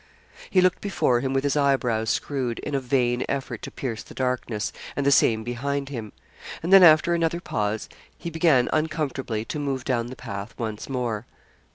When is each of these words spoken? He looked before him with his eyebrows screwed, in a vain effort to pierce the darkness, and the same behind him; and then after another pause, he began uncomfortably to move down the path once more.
He 0.49 0.61
looked 0.61 0.81
before 0.81 1.19
him 1.19 1.31
with 1.31 1.43
his 1.43 1.55
eyebrows 1.55 2.09
screwed, 2.09 2.57
in 2.57 2.73
a 2.73 2.79
vain 2.79 3.23
effort 3.29 3.61
to 3.61 3.69
pierce 3.69 4.01
the 4.01 4.15
darkness, 4.15 4.73
and 4.95 5.05
the 5.05 5.11
same 5.11 5.43
behind 5.43 5.89
him; 5.89 6.11
and 6.63 6.73
then 6.73 6.81
after 6.81 7.13
another 7.13 7.39
pause, 7.39 7.87
he 8.17 8.31
began 8.31 8.67
uncomfortably 8.73 9.45
to 9.45 9.59
move 9.59 9.85
down 9.85 10.07
the 10.07 10.15
path 10.15 10.55
once 10.57 10.89
more. 10.89 11.27